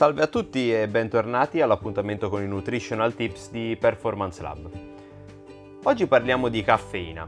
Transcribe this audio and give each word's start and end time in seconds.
Salve 0.00 0.22
a 0.22 0.28
tutti 0.28 0.72
e 0.72 0.88
bentornati 0.88 1.60
all'appuntamento 1.60 2.30
con 2.30 2.42
i 2.42 2.46
Nutritional 2.46 3.14
Tips 3.14 3.50
di 3.50 3.76
Performance 3.78 4.40
Lab. 4.40 4.70
Oggi 5.82 6.06
parliamo 6.06 6.48
di 6.48 6.62
caffeina. 6.62 7.26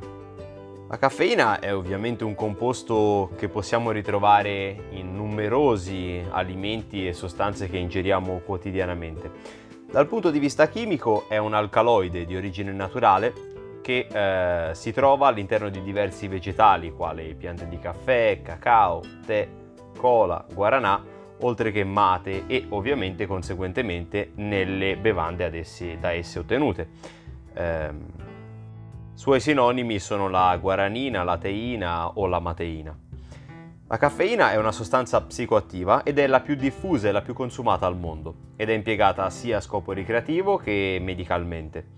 La 0.89 0.97
caffeina 0.97 1.61
è 1.61 1.75
ovviamente 1.75 2.25
un 2.25 2.35
composto 2.35 3.31
che 3.37 3.51
possiamo 3.51 3.91
ritrovare 3.91 4.85
in 4.93 5.15
numerosi 5.15 6.25
alimenti 6.31 7.07
e 7.07 7.13
sostanze 7.13 7.69
che 7.69 7.77
ingeriamo 7.77 8.39
quotidianamente. 8.39 9.31
Dal 9.91 10.07
punto 10.07 10.31
di 10.31 10.39
vista 10.39 10.67
chimico 10.71 11.27
è 11.29 11.37
un 11.37 11.53
alcaloide 11.53 12.25
di 12.25 12.37
origine 12.37 12.73
naturale 12.73 13.35
che 13.83 14.07
eh, 14.11 14.75
si 14.75 14.93
trova 14.95 15.27
all'interno 15.27 15.69
di 15.69 15.83
diversi 15.83 16.27
vegetali 16.27 16.91
quali 16.91 17.35
piante 17.35 17.69
di 17.69 17.79
caffè, 17.79 18.41
cacao, 18.43 19.03
tè, 19.27 19.47
cola, 19.99 20.43
guaranà, 20.55 21.21
oltre 21.41 21.73
che 21.73 21.85
mate 21.85 22.45
e 22.47 22.67
ovviamente 22.69 23.27
conseguentemente 23.27 24.33
nelle 24.37 24.97
bevande 24.97 25.45
essi, 25.59 25.97
da 25.99 26.13
esse 26.13 26.39
ottenute. 26.39 26.89
Eh, 27.55 27.91
suoi 29.15 29.41
sinonimi 29.41 29.99
sono 29.99 30.29
la 30.29 30.57
guaranina, 30.61 31.23
la 31.23 31.39
teina 31.39 32.09
o 32.09 32.27
la 32.27 32.41
mateina. 32.41 32.97
La 33.89 33.99
caffeina 33.99 34.53
è 34.53 34.57
una 34.57 34.73
sostanza 34.73 35.21
psicoattiva 35.21 36.03
ed 36.03 36.19
è 36.19 36.27
la 36.27 36.41
più 36.41 36.55
diffusa 36.55 37.09
e 37.09 37.13
la 37.13 37.21
più 37.21 37.35
consumata 37.35 37.87
al 37.87 37.97
mondo 37.97 38.35
ed 38.57 38.71
è 38.71 38.73
impiegata 38.73 39.29
sia 39.29 39.59
a 39.59 39.61
scopo 39.61 39.93
ricreativo 39.93 40.57
che 40.57 40.99
medicalmente 40.99 41.89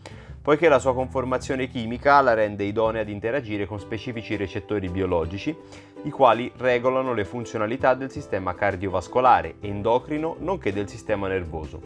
poiché 0.45 0.69
la 0.69 0.79
sua 0.79 0.93
conformazione 0.93 1.69
chimica 1.69 2.21
la 2.21 2.34
rende 2.34 2.65
idonea 2.65 3.01
ad 3.01 3.09
interagire 3.09 3.65
con 3.65 3.80
specifici 3.80 4.37
recettori 4.37 4.91
biologici, 4.91 5.57
i 6.03 6.11
quali 6.11 6.53
regolano 6.59 7.15
le 7.15 7.25
funzionalità 7.25 7.95
del 7.95 8.11
sistema 8.11 8.55
cardiovascolare, 8.55 9.55
endocrino, 9.61 10.36
nonché 10.41 10.70
del 10.70 10.86
sistema 10.86 11.28
nervoso. 11.28 11.81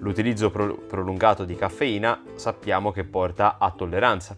L'utilizzo 0.00 0.50
pro- 0.50 0.74
prolungato 0.74 1.46
di 1.46 1.54
caffeina 1.54 2.22
sappiamo 2.34 2.92
che 2.92 3.04
porta 3.04 3.56
a 3.58 3.70
tolleranza 3.70 4.36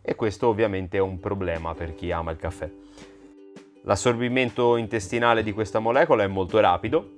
e 0.00 0.14
questo 0.14 0.48
ovviamente 0.48 0.96
è 0.96 1.00
un 1.00 1.20
problema 1.20 1.74
per 1.74 1.94
chi 1.94 2.10
ama 2.10 2.30
il 2.30 2.38
caffè. 2.38 2.70
L'assorbimento 3.82 4.78
intestinale 4.78 5.42
di 5.42 5.52
questa 5.52 5.78
molecola 5.78 6.22
è 6.22 6.26
molto 6.26 6.58
rapido 6.58 7.16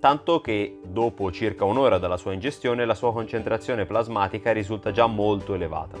tanto 0.00 0.40
che 0.40 0.78
dopo 0.84 1.32
circa 1.32 1.64
un'ora 1.64 1.98
dalla 1.98 2.16
sua 2.16 2.32
ingestione 2.32 2.84
la 2.84 2.94
sua 2.94 3.12
concentrazione 3.12 3.84
plasmatica 3.84 4.52
risulta 4.52 4.92
già 4.92 5.06
molto 5.06 5.54
elevata. 5.54 5.98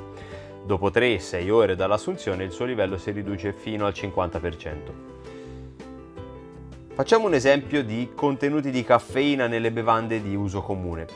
Dopo 0.64 0.90
3-6 0.90 1.50
ore 1.50 1.76
dall'assunzione 1.76 2.44
il 2.44 2.52
suo 2.52 2.64
livello 2.64 2.96
si 2.96 3.10
riduce 3.10 3.52
fino 3.52 3.86
al 3.86 3.92
50%. 3.94 4.76
Facciamo 6.92 7.26
un 7.26 7.34
esempio 7.34 7.82
di 7.82 8.10
contenuti 8.14 8.70
di 8.70 8.82
caffeina 8.82 9.46
nelle 9.46 9.70
bevande 9.70 10.20
di 10.20 10.34
uso 10.34 10.60
comune. 10.62 11.06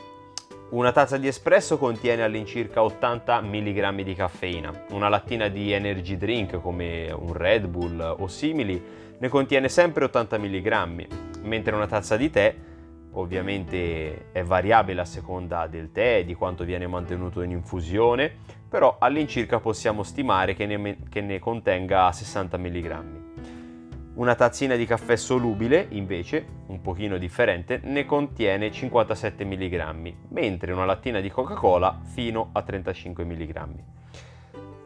Una 0.69 0.91
tazza 0.91 1.17
di 1.17 1.27
espresso 1.27 1.77
contiene 1.77 2.23
all'incirca 2.23 2.81
80 2.81 3.41
mg 3.41 4.01
di 4.01 4.15
caffeina, 4.15 4.85
una 4.89 5.07
lattina 5.07 5.49
di 5.49 5.71
energy 5.71 6.17
drink 6.17 6.59
come 6.59 7.11
un 7.11 7.33
Red 7.33 7.67
Bull 7.67 8.15
o 8.17 8.27
simili 8.27 8.81
ne 9.19 9.27
contiene 9.29 9.69
sempre 9.69 10.05
80 10.05 10.37
mg, 10.39 11.07
mentre 11.43 11.75
una 11.75 11.85
tazza 11.85 12.17
di 12.17 12.29
tè 12.31 12.55
ovviamente 13.13 14.31
è 14.31 14.43
variabile 14.43 15.01
a 15.01 15.05
seconda 15.05 15.67
del 15.67 15.91
tè, 15.91 16.23
di 16.25 16.33
quanto 16.33 16.63
viene 16.63 16.87
mantenuto 16.87 17.41
in 17.41 17.51
infusione, 17.51 18.31
però 18.67 18.97
all'incirca 18.99 19.59
possiamo 19.59 20.03
stimare 20.03 20.53
che 20.53 20.65
ne, 20.65 20.97
che 21.09 21.21
ne 21.21 21.39
contenga 21.39 22.11
60 22.11 22.57
mg. 22.57 23.21
Una 24.15 24.35
tazzina 24.35 24.75
di 24.75 24.85
caffè 24.85 25.15
solubile, 25.15 25.87
invece, 25.89 26.45
un 26.67 26.81
pochino 26.81 27.17
differente, 27.17 27.79
ne 27.83 28.05
contiene 28.05 28.71
57 28.71 29.43
mg, 29.43 30.13
mentre 30.29 30.71
una 30.71 30.85
lattina 30.85 31.19
di 31.19 31.29
Coca-Cola 31.29 31.99
fino 32.03 32.49
a 32.51 32.61
35 32.61 33.23
mg. 33.25 33.83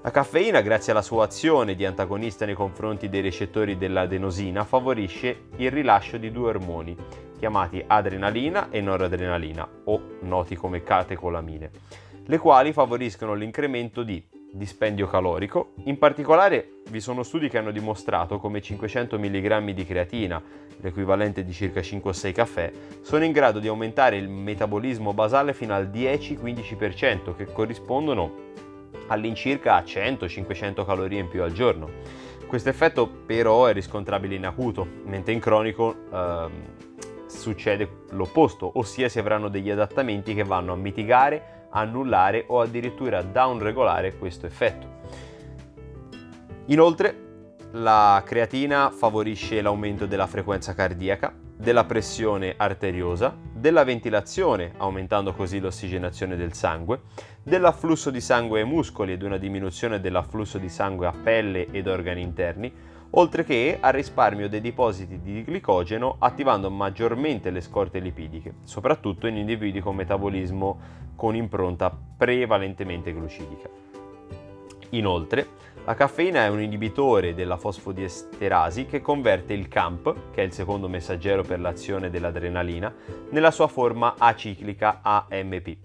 La 0.04 0.12
caffeina, 0.12 0.62
grazie 0.62 0.94
alla 0.94 1.02
sua 1.02 1.26
azione 1.26 1.76
di 1.76 1.86
antagonista 1.86 2.46
nei 2.46 2.56
confronti 2.56 3.10
dei 3.10 3.20
recettori 3.20 3.78
dell'adenosina, 3.78 4.64
favorisce 4.64 5.48
il 5.58 5.72
rilascio 5.72 6.16
di 6.16 6.32
due 6.32 6.48
ormoni, 6.48 6.96
chiamati 7.38 7.84
adrenalina 7.86 8.70
e 8.70 8.82
noradrenalina, 8.82 9.68
o 9.86 10.02
noti 10.22 10.56
come 10.56 10.84
catecolamine, 10.84 11.72
le 12.26 12.38
quali 12.38 12.74
favoriscono 12.74 13.34
l'incremento 13.34 14.04
di 14.04 14.24
dispendio 14.52 15.08
calorico. 15.08 15.74
In 15.86 15.98
particolare 15.98 16.82
vi 16.90 17.00
sono 17.00 17.24
studi 17.24 17.50
che 17.50 17.58
hanno 17.58 17.72
dimostrato 17.72 18.40
come 18.40 18.62
500 18.62 19.18
mg 19.20 19.72
di 19.72 19.86
creatina, 19.86 20.42
l'equivalente 20.80 21.44
di 21.44 21.54
circa 21.54 21.82
5 21.82 22.10
o 22.10 22.14
6 22.14 22.34
caffè, 22.34 22.72
sono 23.02 23.24
in 23.24 23.32
grado 23.32 23.60
di 23.60 23.68
aumentare 23.68 24.18
il 24.18 24.30
metabolismo 24.30 25.14
basale 25.14 25.54
fino 25.54 25.74
al 25.74 25.88
10-15%, 25.88 27.36
che 27.36 27.46
corrispondono 27.46 28.46
all'incirca 29.08 29.76
a 29.76 29.82
100-500 29.82 30.86
calorie 30.86 31.20
in 31.20 31.30
più 31.30 31.44
al 31.44 31.52
giorno. 31.52 31.90
Questo 32.46 32.70
effetto 32.70 33.08
però 33.08 33.66
è 33.66 33.74
riscontrabile 33.74 34.36
in 34.36 34.46
acuto, 34.46 34.88
mentre 35.04 35.34
in 35.34 35.40
cronico 35.40 35.96
ehm, 36.12 36.52
succede 37.28 38.04
l'opposto, 38.12 38.72
ossia 38.76 39.10
si 39.10 39.20
avranno 39.20 39.50
degli 39.50 39.70
adattamenti 39.70 40.34
che 40.34 40.44
vanno 40.44 40.74
a 40.74 40.76
mitigare, 40.76 41.68
annullare 41.70 42.46
o 42.48 42.62
addirittura 42.62 43.22
downregolare 43.22 44.18
questo 44.18 44.46
effetto. 44.46 44.88
Inoltre, 46.66 47.26
la 47.72 48.22
creatina 48.26 48.90
favorisce 48.90 49.62
l'aumento 49.62 50.06
della 50.06 50.28
frequenza 50.28 50.74
cardiaca, 50.74 51.34
della 51.58 51.86
pressione 51.86 52.54
arteriosa, 52.56 53.36
della 53.54 53.84
ventilazione, 53.84 54.74
aumentando 54.78 55.34
così 55.34 55.60
l'ossigenazione 55.60 56.36
del 56.36 56.54
sangue, 56.54 57.02
dell'afflusso 57.42 58.10
di 58.12 58.22
sangue 58.22 58.62
ai 58.62 58.68
muscoli 58.68 59.14
ed 59.14 59.24
una 59.24 59.38
diminuzione 59.38 60.00
dell'afflusso 60.00 60.60
di 60.60 60.70
sangue 60.70 61.08
a 61.08 61.12
pelle 61.12 61.68
ed 61.72 61.88
organi 61.88 62.22
interni, 62.22 62.72
oltre 63.12 63.44
che 63.44 63.78
al 63.80 63.94
risparmio 63.94 64.50
dei 64.50 64.62
depositi 64.62 65.22
di 65.22 65.44
glicogeno 65.44 66.18
attivando 66.20 66.70
maggiormente 66.70 67.50
le 67.50 67.62
scorte 67.62 68.00
lipidiche, 68.00 68.56
soprattutto 68.64 69.28
in 69.28 69.38
individui 69.38 69.82
con 69.82 69.96
metabolismo 69.96 70.80
con 71.16 71.36
impronta 71.36 71.96
prevalentemente 72.18 73.14
glucidica. 73.14 73.70
Inoltre, 74.92 75.48
la 75.86 75.96
caffeina 75.96 76.44
è 76.44 76.50
un 76.50 76.62
inibitore 76.62 77.34
della 77.34 77.58
fosfodiesterasi 77.58 78.86
che 78.86 79.02
converte 79.02 79.54
il 79.54 79.68
CAMP, 79.68 80.32
che 80.32 80.42
è 80.42 80.46
il 80.46 80.52
secondo 80.52 80.90
messaggero 80.90 81.44
per 81.44 81.60
l'azione 81.60 82.10
dell'adrenalina, 82.10 82.94
nella 83.30 83.52
sua 83.52 83.68
forma 83.68 84.16
aciclica 84.18 85.00
AMP 85.02 85.78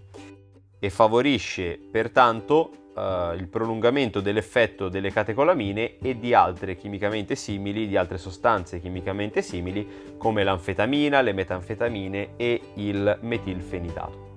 e 0.85 0.91
favorisce 0.91 1.79
pertanto 1.79 2.82
uh, 2.95 3.35
il 3.35 3.49
prolungamento 3.49 4.21
dell'effetto 4.21 4.89
delle 4.89 5.11
catecolamine 5.11 5.99
e 5.99 6.19
di 6.19 6.35
altre 6.35 6.77
chimicamente 6.77 7.35
simili, 7.35 7.87
di 7.87 7.97
altre 7.97 8.19
sostanze 8.19 8.81
chimicamente 8.81 9.43
simili 9.43 10.15
come 10.19 10.45
l'anfetamina, 10.45 11.21
le 11.21 11.33
metanfetamine 11.33 12.31
e 12.37 12.61
il 12.75 13.19
metilfenidato. 13.23 14.31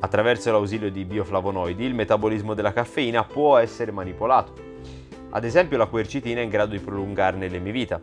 Attraverso 0.00 0.52
l'ausilio 0.52 0.90
di 0.90 1.04
bioflavonoidi 1.04 1.84
il 1.84 1.94
metabolismo 1.94 2.54
della 2.54 2.72
caffeina 2.72 3.24
può 3.24 3.56
essere 3.56 3.90
manipolato. 3.92 4.64
Ad 5.30 5.44
esempio 5.44 5.76
la 5.76 5.86
quercitina 5.86 6.40
è 6.40 6.44
in 6.44 6.50
grado 6.50 6.72
di 6.72 6.78
prolungarne 6.78 7.48
l'emivita, 7.48 8.00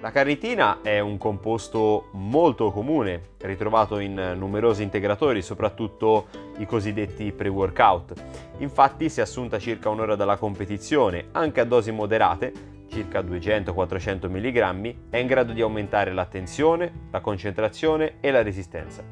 la 0.00 0.10
carnitina 0.10 0.80
è 0.80 0.98
un 0.98 1.18
composto 1.18 2.08
molto 2.12 2.70
comune, 2.70 3.32
ritrovato 3.38 3.98
in 3.98 4.34
numerosi 4.36 4.82
integratori, 4.82 5.42
soprattutto 5.42 6.28
i 6.56 6.64
cosiddetti 6.64 7.32
pre-workout. 7.32 8.14
Infatti, 8.58 9.10
se 9.10 9.20
assunta 9.20 9.58
circa 9.58 9.90
un'ora 9.90 10.16
dalla 10.16 10.38
competizione, 10.38 11.26
anche 11.32 11.60
a 11.60 11.64
dosi 11.64 11.92
moderate, 11.92 12.52
circa 12.88 13.20
200-400 13.20 14.28
mg, 14.30 14.94
è 15.10 15.18
in 15.18 15.26
grado 15.26 15.52
di 15.52 15.60
aumentare 15.60 16.14
l'attenzione, 16.14 17.08
la 17.10 17.20
concentrazione 17.20 18.14
e 18.20 18.30
la 18.30 18.42
resistenza. 18.42 19.04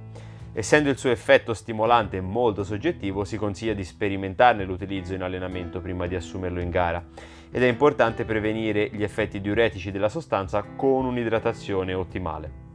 Essendo 0.55 0.89
il 0.89 0.97
suo 0.97 1.11
effetto 1.11 1.53
stimolante 1.53 2.19
molto 2.23 2.65
soggettivo, 2.65 3.25
si 3.25 3.37
consiglia 3.37 3.75
di 3.75 3.85
sperimentarne 3.85 4.65
l'utilizzo 4.65 5.13
in 5.13 5.23
allenamento 5.23 5.81
prima 5.81 6.07
di 6.07 6.15
assumerlo 6.15 6.61
in 6.61 6.71
gara 6.71 7.05
ed 7.51 7.63
è 7.63 7.67
importante 7.67 8.25
prevenire 8.25 8.91
gli 8.93 9.03
effetti 9.03 9.41
diuretici 9.41 9.91
della 9.91 10.09
sostanza 10.09 10.63
con 10.63 11.05
un'idratazione 11.05 11.95
ottimale. 11.95 12.67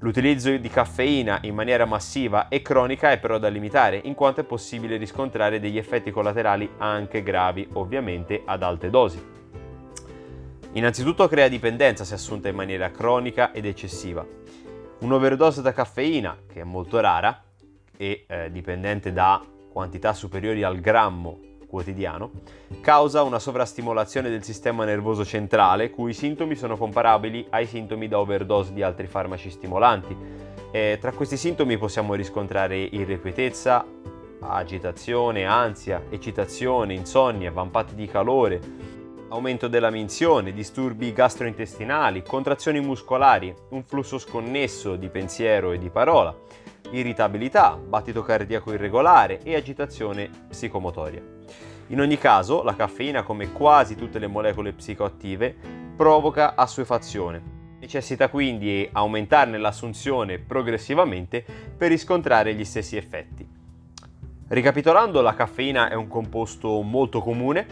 L'utilizzo 0.00 0.54
di 0.54 0.68
caffeina 0.68 1.38
in 1.42 1.54
maniera 1.54 1.86
massiva 1.86 2.48
e 2.48 2.60
cronica 2.60 3.10
è 3.10 3.18
però 3.18 3.38
da 3.38 3.48
limitare, 3.48 4.00
in 4.04 4.14
quanto 4.14 4.42
è 4.42 4.44
possibile 4.44 4.98
riscontrare 4.98 5.60
degli 5.60 5.78
effetti 5.78 6.10
collaterali 6.10 6.68
anche 6.76 7.22
gravi, 7.22 7.66
ovviamente 7.72 8.42
ad 8.44 8.62
alte 8.62 8.90
dosi. 8.90 9.32
Innanzitutto 10.72 11.26
crea 11.28 11.48
dipendenza 11.48 12.04
se 12.04 12.14
assunta 12.14 12.48
in 12.48 12.56
maniera 12.56 12.90
cronica 12.90 13.52
ed 13.52 13.64
eccessiva. 13.64 14.26
Un'overdose 14.98 15.62
da 15.62 15.72
caffeina, 15.72 16.36
che 16.52 16.60
è 16.60 16.64
molto 16.64 17.00
rara 17.00 17.42
e 17.96 18.24
eh, 18.26 18.50
dipendente 18.50 19.12
da 19.12 19.42
quantità 19.72 20.12
superiori 20.12 20.64
al 20.64 20.80
grammo 20.80 21.38
quotidiano, 21.74 22.30
causa 22.80 23.24
una 23.24 23.40
sovrastimolazione 23.40 24.30
del 24.30 24.44
sistema 24.44 24.84
nervoso 24.84 25.24
centrale, 25.24 25.90
cui 25.90 26.12
sintomi 26.12 26.54
sono 26.54 26.76
comparabili 26.76 27.46
ai 27.50 27.66
sintomi 27.66 28.06
da 28.06 28.20
overdose 28.20 28.72
di 28.72 28.82
altri 28.84 29.08
farmaci 29.08 29.50
stimolanti. 29.50 30.16
Eh, 30.70 30.98
tra 31.00 31.10
questi 31.10 31.36
sintomi 31.36 31.76
possiamo 31.76 32.14
riscontrare 32.14 32.76
irrequietezza, 32.76 33.84
agitazione, 34.38 35.46
ansia, 35.46 36.04
eccitazione, 36.10 36.94
insonnia, 36.94 37.50
vampati 37.50 37.96
di 37.96 38.06
calore, 38.06 38.60
aumento 39.30 39.66
della 39.66 39.90
minzione, 39.90 40.52
disturbi 40.52 41.12
gastrointestinali, 41.12 42.22
contrazioni 42.22 42.78
muscolari, 42.78 43.52
un 43.70 43.82
flusso 43.82 44.18
sconnesso 44.18 44.94
di 44.94 45.08
pensiero 45.08 45.72
e 45.72 45.78
di 45.78 45.90
parola, 45.90 46.32
irritabilità, 46.90 47.76
battito 47.76 48.22
cardiaco 48.22 48.72
irregolare 48.72 49.40
e 49.42 49.56
agitazione 49.56 50.30
psicomotoria. 50.48 51.33
In 51.88 52.00
ogni 52.00 52.16
caso, 52.16 52.62
la 52.62 52.74
caffeina, 52.74 53.22
come 53.22 53.52
quasi 53.52 53.94
tutte 53.94 54.18
le 54.18 54.26
molecole 54.26 54.72
psicoattive, 54.72 55.54
provoca 55.96 56.54
assuefazione. 56.54 57.52
Necessita 57.78 58.28
quindi 58.28 58.88
aumentarne 58.90 59.58
l'assunzione 59.58 60.38
progressivamente 60.38 61.44
per 61.76 61.90
riscontrare 61.90 62.54
gli 62.54 62.64
stessi 62.64 62.96
effetti. 62.96 63.46
Ricapitolando, 64.48 65.20
la 65.20 65.34
caffeina 65.34 65.90
è 65.90 65.94
un 65.94 66.08
composto 66.08 66.80
molto 66.80 67.20
comune 67.20 67.66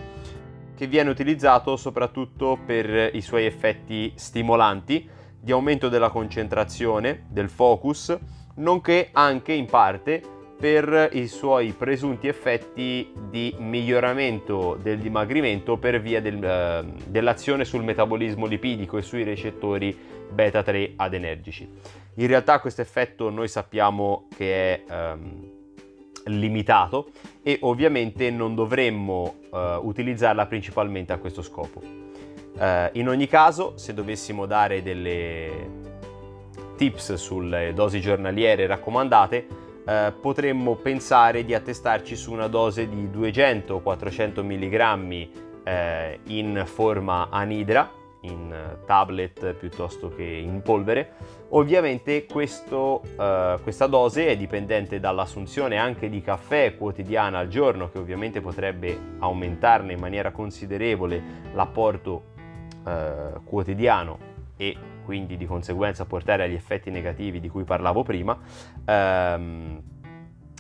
che 0.75 0.87
viene 0.87 1.11
utilizzato 1.11 1.77
soprattutto 1.77 2.59
per 2.65 3.15
i 3.15 3.21
suoi 3.23 3.47
effetti 3.47 4.13
stimolanti 4.15 5.09
di 5.41 5.53
aumento 5.53 5.89
della 5.89 6.11
concentrazione, 6.11 7.25
del 7.29 7.49
focus, 7.49 8.17
nonché 8.57 9.09
anche 9.13 9.53
in 9.53 9.67
parte 9.67 10.23
per 10.63 11.09
i 11.15 11.27
suoi 11.27 11.73
presunti 11.73 12.29
effetti 12.29 13.13
di 13.29 13.53
miglioramento 13.59 14.79
del 14.81 15.01
dimagrimento 15.01 15.77
per 15.77 16.01
via 16.01 16.21
del, 16.21 16.41
eh, 16.41 16.85
dell'azione 17.05 17.65
sul 17.65 17.83
metabolismo 17.83 18.47
lipidico 18.47 18.97
e 18.97 19.03
sui 19.03 19.25
recettori 19.25 19.99
beta 20.31 20.63
3 20.63 20.93
adenergici. 20.95 21.69
In 22.15 22.27
realtà 22.29 22.61
questo 22.61 22.81
effetto 22.81 23.29
noi 23.29 23.49
sappiamo 23.49 24.29
che 24.37 24.55
è 24.55 24.83
ehm, 24.89 25.51
limitato 26.27 27.09
e 27.43 27.59
ovviamente 27.63 28.31
non 28.31 28.55
dovremmo 28.55 29.35
eh, 29.53 29.81
utilizzarla 29.83 30.47
principalmente 30.47 31.13
a 31.13 31.19
questo 31.19 31.43
scopo. 31.43 31.83
Eh, 32.57 32.91
in 32.93 33.09
ogni 33.09 33.27
caso, 33.27 33.77
se 33.79 33.95
dovessimo 33.95 34.47
dare 34.47 34.81
delle 34.81 35.71
tips 36.77 37.15
sulle 37.15 37.73
dosi 37.75 38.01
giornaliere 38.01 38.69
raccomandate, 38.69 39.63
eh, 39.85 40.13
potremmo 40.21 40.77
pensare 40.77 41.45
di 41.45 41.55
attestarci 41.55 42.17
su 42.17 42.33
una 42.33 42.47
dose 42.47 42.89
di 42.89 43.09
200-400 43.13 44.43
mg 44.43 45.29
eh, 45.65 46.21
in 46.25 46.63
forma 46.67 47.29
anidra 47.31 48.01
in 48.23 48.77
tablet 48.87 49.55
piuttosto 49.55 50.09
che 50.09 50.23
in 50.23 50.63
polvere. 50.63 51.13
Ovviamente 51.51 52.25
questo, 52.25 53.03
uh, 53.17 53.61
questa 53.63 53.87
dose 53.87 54.29
è 54.29 54.37
dipendente 54.37 55.01
dall'assunzione 55.01 55.77
anche 55.77 56.09
di 56.09 56.21
caffè 56.21 56.77
quotidiana 56.77 57.39
al 57.39 57.49
giorno, 57.49 57.91
che 57.91 57.99
ovviamente 57.99 58.41
potrebbe 58.41 58.97
aumentarne 59.19 59.93
in 59.93 60.01
maniera 60.01 60.31
considerevole 60.31 61.23
l'apporto 61.53 62.23
uh, 62.85 63.43
quotidiano 63.45 64.31
e 64.57 64.77
quindi 65.05 65.37
di 65.37 65.47
conseguenza 65.47 66.05
portare 66.05 66.45
agli 66.45 66.55
effetti 66.55 66.91
negativi 66.91 67.41
di 67.41 67.49
cui 67.49 67.65
parlavo 67.65 68.03
prima. 68.03 68.39
Um, 68.87 69.83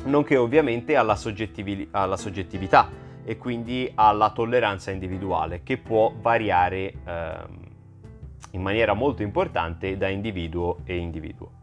nonché 0.05 0.37
ovviamente 0.37 0.97
alla, 0.97 1.17
soggettivi- 1.17 1.89
alla 1.91 2.17
soggettività 2.17 2.89
e 3.25 3.37
quindi 3.39 3.91
alla 3.94 4.31
tolleranza 4.31 4.91
individuale 4.91 5.62
che 5.62 5.79
può 5.79 6.12
variare 6.21 6.93
ehm, 7.05 7.61
in 8.53 8.62
maniera 8.62 8.94
molto 8.94 9.23
importante 9.23 9.97
da 9.97 10.09
individuo 10.09 10.79
e 10.85 10.97
individuo. 10.97 11.61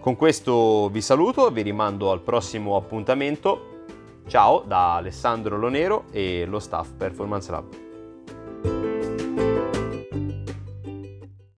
Con 0.00 0.16
questo 0.16 0.88
vi 0.88 1.00
saluto, 1.00 1.50
vi 1.50 1.62
rimando 1.62 2.10
al 2.10 2.22
prossimo 2.22 2.76
appuntamento. 2.76 3.84
Ciao 4.26 4.62
da 4.66 4.96
Alessandro 4.96 5.58
Lonero 5.58 6.04
e 6.10 6.44
lo 6.46 6.58
staff 6.58 6.92
Performance 6.92 7.50
Lab. 7.50 7.81